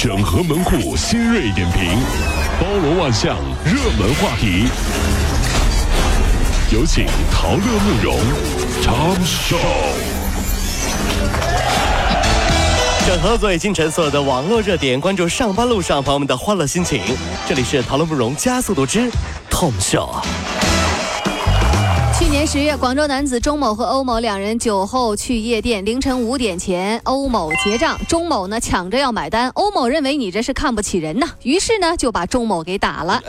[0.00, 1.98] 整合门户新锐点评，
[2.60, 4.68] 包罗万象，热门话题。
[6.70, 8.16] 有请陶乐慕容
[8.80, 9.58] 长寿。
[13.08, 17.02] 整合昨夜今晨所有的网络热点，关注上班路上朋友们的欢乐心情。
[17.48, 19.10] 这里是陶乐慕容加速度之
[19.50, 20.22] Tom Show。
[22.38, 33.20] 去年十月，广州男子钟某和欧某两人酒后去夜店，凌晨五点前，欧某结账，钟某呢抢着要买单，欧某认为你这是看不起人呐，于是呢就把钟某给打了。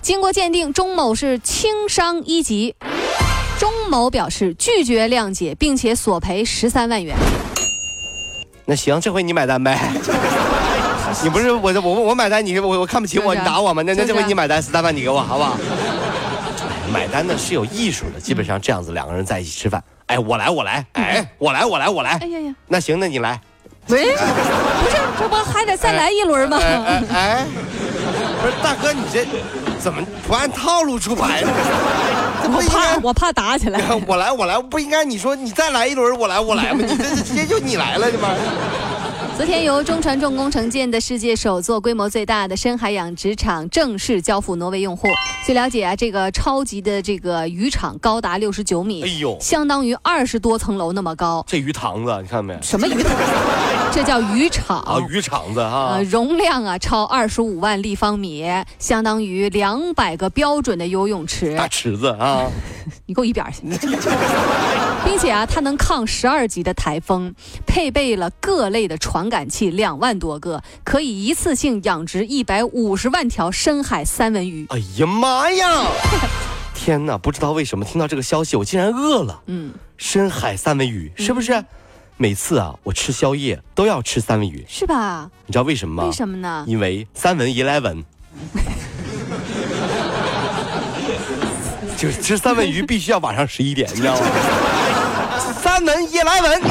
[0.00, 2.76] 经过鉴定，钟某是轻伤一级，
[3.58, 7.16] 钟某表示拒绝谅解，并且索赔十三万元。
[8.66, 9.76] 那行，这回你买单呗。
[11.22, 13.82] 你不是我我我买单，你我我看不起我，你打我吗？
[13.84, 15.56] 那那这回你买单，十三万你给我好不好？
[16.94, 23.40] 买单的是有艺术的，基本上这样子两个人在一起吃饭，哎，我来我来，哎，我来我来我来，哎呀呀，那行，那你来，
[23.88, 24.22] 喂，不是，
[25.18, 26.56] 这不还得再来一轮吗？
[27.12, 27.44] 哎，
[28.40, 29.26] 不是大哥，你这
[29.80, 31.50] 怎么不按套路出牌呢？
[32.46, 36.78] 我怕我怕打起来， 我来我来，不应该你说你再来一轮，我来我来吗？
[36.86, 38.93] 你这直接就你来了，这玩意儿。
[39.36, 45.08] 昨天，由中船重工承建的世界首座、规模最大的深海养殖场正式交付挪威用户。
[45.44, 51.44] 据了解啊，这个超级的这个渔场高达六十九米，哎呦，相当于二十多层楼那么高。
[51.48, 52.56] 这鱼塘子，你看没？
[52.62, 53.12] 什么鱼塘？
[53.92, 56.00] 这叫渔场啊，渔场子啊。
[56.08, 58.46] 容量啊超二十五万立方米，
[58.78, 61.56] 相当于两百个标准的游泳池。
[61.56, 62.48] 大池子啊！
[63.06, 63.62] 你给我一边去！
[65.04, 67.34] 并且啊，它能抗十二级的台风，
[67.66, 74.66] 配备了各类的传感器两万多个，可以一次性养殖一百五十万条深海三文鱼。
[74.70, 75.86] 哎呀妈呀！
[76.74, 79.42] 天哪，不知道为什么听到这个消息，我竟然饿了。
[79.46, 81.64] 嗯，深海三文鱼是不是？
[82.16, 85.30] 每次啊，我吃宵夜都要吃三文鱼，是吧？
[85.46, 86.04] 你知道为什么吗？
[86.04, 86.64] 为什么呢？
[86.66, 88.04] 因为三文 eleven。
[92.12, 94.26] 吃三文鱼必须要晚上十一点，你知道吗？
[95.62, 96.62] 三文夜来文，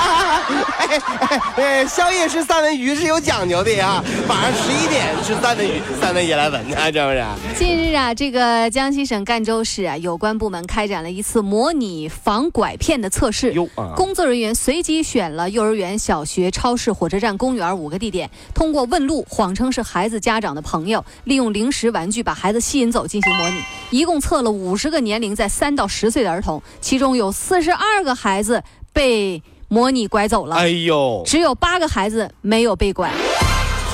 [1.56, 4.02] 哎，宵夜吃三文鱼是有讲究的呀。
[4.28, 7.24] 晚上十一点吃三文鱼，三文鱼来文，啊，是不是？
[7.56, 13.54] 近日啊，这个江西省赣州市啊，有关部门开展了一次模拟防拐骗的测试。
[13.94, 23.62] 工作人员随机选了幼儿园、小学、超市、火车站、公园五个地点，通过问路，谎称是孩子家长的朋友，利用零食、玩具把孩子吸引走进行模拟。
[23.90, 28.62] 一共测了五十个年龄在三到十岁的儿童，其中有四十二个孩子
[28.92, 30.56] 被模拟拐走了。
[30.56, 33.08] 哎呦，只有八个孩子没有被拐，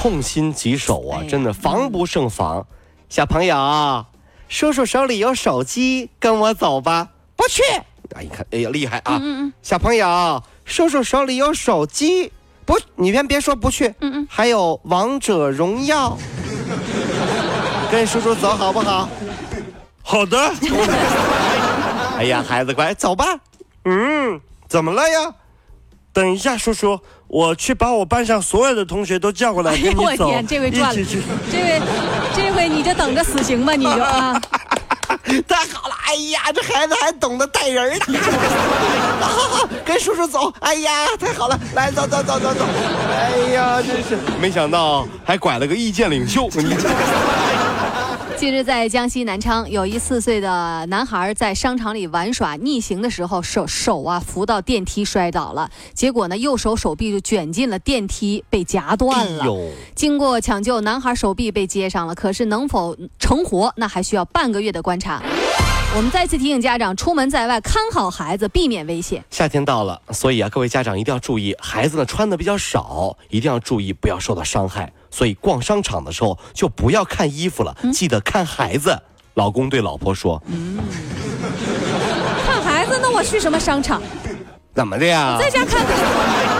[0.00, 1.20] 痛心疾首啊！
[1.28, 2.66] 真的防不胜防。
[3.10, 4.06] 小朋友，
[4.48, 7.08] 叔叔手里有手机，跟我走吧。
[7.36, 7.62] 不去。
[8.14, 9.20] 哎，你看，哎呀，厉害啊！
[9.22, 9.52] 嗯嗯。
[9.60, 12.32] 小朋友，叔叔手里有手机，
[12.64, 13.88] 不，你先别说不去。
[14.00, 14.26] 嗯嗯。
[14.30, 16.16] 还有王者荣耀，
[17.92, 19.06] 跟叔叔走好不好？
[20.02, 20.38] 好的。
[22.16, 23.26] 哎呀，孩子乖，走吧。
[23.84, 25.34] 嗯，怎么了呀？
[26.16, 30.24] 等一下，叔叔，我去把我班上所有的同学都叫过来跟你走。
[30.24, 30.94] 我天，这回赚了。
[31.52, 31.82] 这回，
[32.34, 34.40] 这回你就等着死刑吧，你就啊。
[35.46, 35.94] 太好了！
[36.06, 38.18] 哎呀，这孩子还懂得带人呢。
[39.20, 40.50] 好好好，跟叔叔走。
[40.60, 42.64] 哎呀，太好了，来，走走走走走。
[43.10, 46.48] 哎呀，真是没想到还拐了个意见领袖。
[48.38, 59.46] 近日，在江西南昌，有一四岁的男孩在商场里玩耍，逆行的时候手手啊扶到电梯摔倒了，结果呢右手手臂就卷进了电梯，被夹断了。
[59.94, 65.22] 经过抢救，男孩手臂被接上了，可是能否成活，那还需要半个月的观察。
[65.96, 69.24] 我们再次提醒家长，出门在外看好孩子，避免危险。
[69.30, 74.92] 夏天到了，所以啊，各位家长一定要注意，孩子呢穿的比较少，一定要注意不要受到伤害。
[75.10, 79.00] 所以逛商场的时候就不要看衣服了，记得看孩子。
[79.36, 80.76] 老公对老婆说：“嗯，
[82.44, 84.02] 看孩子，那我去什么商场？
[84.74, 85.38] 怎么的呀？
[85.40, 86.55] 在家看看。”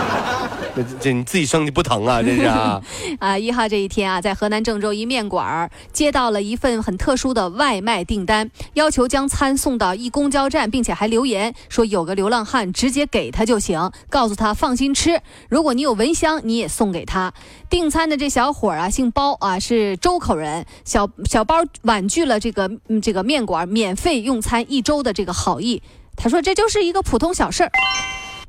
[0.99, 2.21] 这你自己生的不疼啊？
[2.21, 2.81] 这是啊！
[3.19, 15.21] 啊，一号这一天啊，在河南郑州一面馆接到了一份很特殊的外卖订单，要求将餐送到一公交站，并且还留言说有个流浪汉直接给他就行，告诉他放心吃。
[15.49, 17.33] 如果你有蚊香，你也送给他。
[17.69, 20.65] 订餐的这小伙啊，姓包啊，是周口人。
[20.85, 22.69] 小小包婉拒了这个
[23.01, 25.81] 这个面馆免费用餐一周的这个好意，
[26.15, 27.71] 他说这就是一个普通小事儿。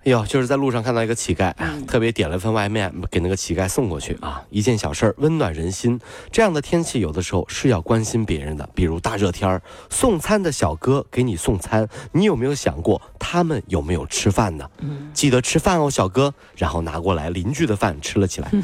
[0.09, 1.53] 哎呦，就是在路上看到一个乞丐，
[1.87, 6.01] 特别点了份外卖给那个乞丐送过去啊，一件小事儿温暖人心。
[6.33, 9.61] 这样的天气有的时候是要关心别人的，比如大热天儿，
[9.91, 14.67] 送餐的小哥给你送餐，你有没有想过他们有没有吃饭呢？
[15.13, 16.33] 记得吃饭哦，小哥。
[16.57, 18.51] 然后拿过来邻居的饭吃了起来。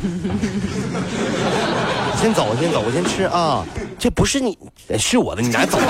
[2.17, 3.63] 先走，先走，我先吃啊！
[3.99, 4.59] 这不是你，
[4.99, 5.85] 是我的，你拿走吧。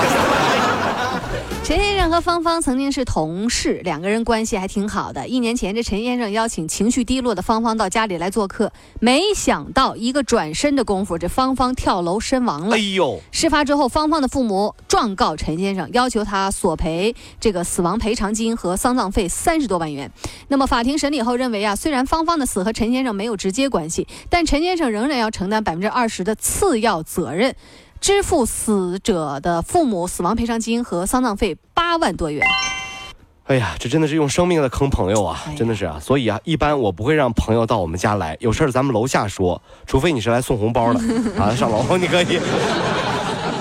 [1.65, 5.27] 陈先生和芳芳曾经是同事，两个人关系还挺好的。
[5.27, 12.75] 一年前，这陈先生邀请情绪低落的芳芳到家里来做客，没想到一个转身的功夫，这芳芳跳楼身亡了。
[12.75, 13.19] 哎呦！
[13.31, 20.11] 事发之后，芳芳的父母状告陈先生，要求他索赔这个死亡赔偿金和丧葬费三十多万元。
[20.49, 27.55] 那么法庭审理后认为啊，虽然芳芳的死和陈先生没有直接关系，但陈先生仍然要承担百分之二十的次要责任。
[28.05, 32.45] 支付死者的父母死亡赔偿金和丧葬费八万多元。
[33.45, 35.43] 哎呀，这真的是用生命在坑朋友啊！
[35.57, 40.99] 真的是啊，所以啊，一般我不会让朋友到我们家来，有事儿咱们楼下说，除非你是来送红包的
[41.41, 42.39] 啊，上楼你可以。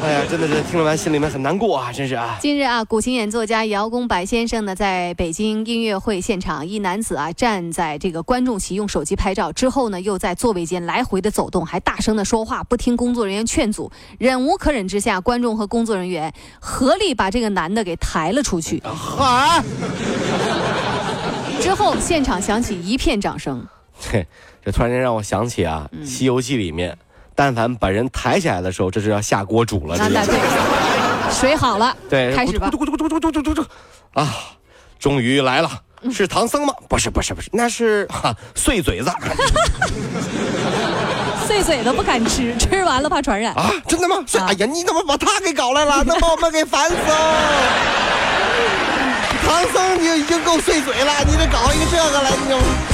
[0.05, 1.91] 哎呀，真的是听了完心里面很难过啊！
[1.91, 2.37] 真是啊。
[2.39, 13.91] 近日啊，古琴演奏家姚公白先生呢，在北京音乐会现场，一男子啊站在这个观众席用手机拍照，之后呢又在座位间来回的走动，还大声的说话，不听工作人员劝阻。
[14.19, 16.31] 忍无可忍之下，观众和工作人员
[16.61, 18.83] 合力把这个男的给抬了出去。
[19.19, 19.65] 啊！
[21.63, 23.67] 之后现场响起一片掌声。
[23.99, 24.27] 嘿，
[24.63, 26.95] 这突然间让我想起啊，《西游记》里面。
[27.35, 29.97] 但凡把人抬起来的时候，这是要下锅煮了。
[29.99, 30.23] 对，
[31.33, 32.71] 水好了，对，开始吧。
[34.15, 34.35] 啊，
[34.99, 35.71] 终于来了，
[36.13, 36.73] 是唐僧吗？
[36.89, 39.11] 不是，不是，不是，那是哈碎嘴子。
[41.47, 43.53] 碎嘴子不敢吃，吃完了怕传染。
[43.55, 44.17] 啊，真的吗？
[44.47, 46.03] 哎呀，你怎么把他给搞来了？
[46.07, 47.05] 能把我们给烦死了。
[49.45, 52.94] 唐僧你已经够碎嘴了，你得搞一个这个来，你。